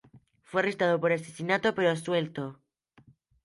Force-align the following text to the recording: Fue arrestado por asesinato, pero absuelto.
Fue 0.41 0.61
arrestado 0.61 0.99
por 0.99 1.11
asesinato, 1.13 1.75
pero 1.75 1.91
absuelto. 1.91 2.59